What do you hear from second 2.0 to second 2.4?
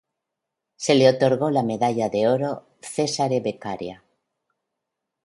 de